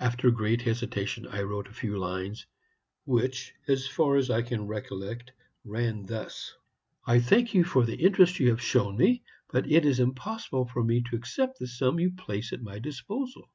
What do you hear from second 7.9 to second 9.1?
interest you have shown